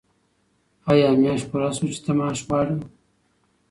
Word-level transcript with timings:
آیا 0.91 1.07
میاشت 1.21 1.45
پوره 1.49 1.69
شوه 1.75 1.89
چې 1.93 1.99
ته 2.05 2.11
معاش 2.17 2.39
غواړې؟ 2.47 2.75